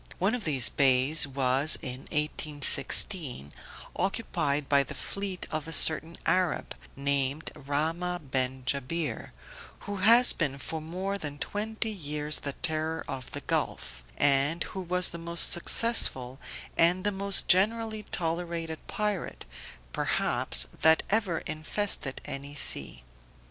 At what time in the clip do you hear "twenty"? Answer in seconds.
11.37-11.91